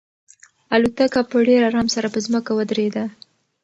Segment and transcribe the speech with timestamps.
[0.75, 3.03] الوتکه په ډېر ارام سره په ځمکه ودرېده.